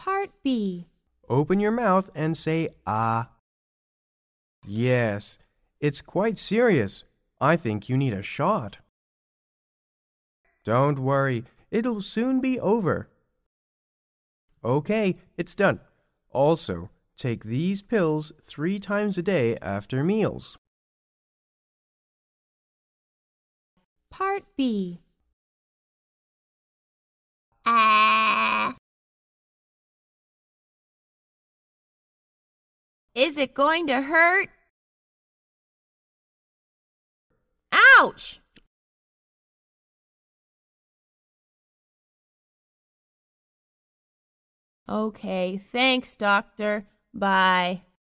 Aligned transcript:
Part 0.00 0.30
B. 0.42 0.86
Open 1.28 1.60
your 1.60 1.72
mouth 1.72 2.08
and 2.14 2.34
say 2.34 2.70
ah. 2.86 3.28
Yes, 4.66 5.36
it's 5.78 6.00
quite 6.00 6.38
serious. 6.38 7.04
I 7.38 7.58
think 7.58 7.90
you 7.90 7.98
need 7.98 8.14
a 8.14 8.22
shot. 8.22 8.78
Don't 10.64 10.98
worry, 10.98 11.44
it'll 11.70 12.00
soon 12.00 12.40
be 12.40 12.58
over. 12.58 13.10
Okay, 14.64 15.16
it's 15.36 15.54
done. 15.54 15.80
Also, 16.30 16.88
take 17.18 17.44
these 17.44 17.82
pills 17.82 18.32
three 18.42 18.78
times 18.78 19.18
a 19.18 19.22
day 19.22 19.58
after 19.60 20.02
meals. 20.02 20.56
Part 24.08 24.44
B. 24.56 25.02
Ah. 27.66 28.30
Is 33.14 33.36
it 33.36 33.54
going 33.54 33.86
to 33.88 34.02
hurt? 34.02 34.48
Ouch! 37.72 38.40
Okay, 44.88 45.56
thanks, 45.58 46.16
doctor. 46.16 46.86
Bye. 47.14 47.82